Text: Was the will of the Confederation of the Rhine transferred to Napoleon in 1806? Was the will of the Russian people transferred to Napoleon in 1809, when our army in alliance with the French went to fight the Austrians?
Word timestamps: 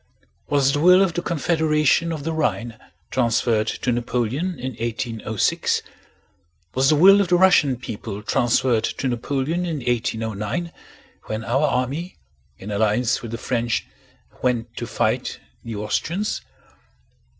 Was 0.49 0.71
the 0.71 0.79
will 0.79 1.03
of 1.03 1.13
the 1.13 1.21
Confederation 1.21 2.11
of 2.11 2.23
the 2.23 2.33
Rhine 2.33 2.75
transferred 3.11 3.67
to 3.67 3.91
Napoleon 3.91 4.57
in 4.57 4.71
1806? 4.77 5.83
Was 6.73 6.89
the 6.89 6.95
will 6.95 7.21
of 7.21 7.27
the 7.27 7.35
Russian 7.37 7.75
people 7.77 8.23
transferred 8.23 8.83
to 8.83 9.07
Napoleon 9.07 9.63
in 9.63 9.75
1809, 9.75 10.71
when 11.25 11.43
our 11.43 11.67
army 11.67 12.17
in 12.57 12.71
alliance 12.71 13.21
with 13.21 13.29
the 13.29 13.37
French 13.37 13.85
went 14.41 14.75
to 14.77 14.87
fight 14.87 15.39
the 15.63 15.75
Austrians? 15.75 16.41